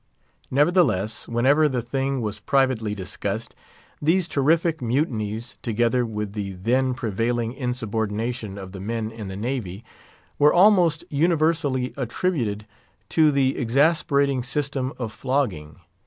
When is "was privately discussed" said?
2.21-3.53